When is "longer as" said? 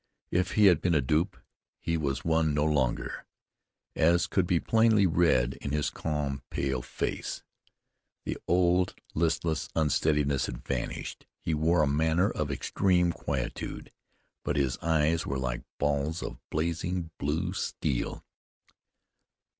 2.65-4.25